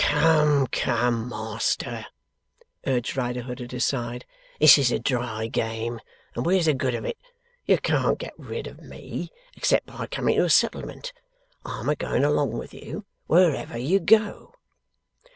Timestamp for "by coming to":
9.85-10.45